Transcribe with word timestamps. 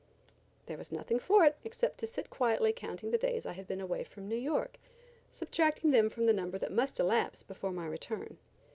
There 0.65 0.79
was 0.79 0.91
nothing 0.91 1.19
for 1.19 1.45
it 1.45 1.57
except 1.63 1.99
to 1.99 2.07
sit 2.07 2.31
quietly 2.31 2.73
counting 2.73 3.11
the 3.11 3.19
days 3.19 3.45
I 3.45 3.51
had 3.53 3.67
been 3.67 3.79
away 3.79 4.03
from 4.03 4.27
New 4.27 4.35
York; 4.35 4.79
subtracting 5.29 5.91
them 5.91 6.09
from 6.09 6.25
the 6.25 6.33
number 6.33 6.57
that 6.57 6.71
must 6.73 6.99
elapse 6.99 7.43
before 7.43 7.71
my 7.71 7.85
return. 7.85 8.39